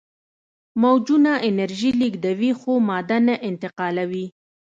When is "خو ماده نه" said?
2.59-3.35